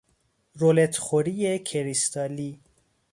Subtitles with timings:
[0.55, 2.59] رولت خوری کریستالی